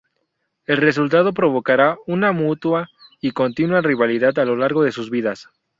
[0.65, 5.47] El resultado provocará una mutua y continua rivalidad a lo largo de sus vidas.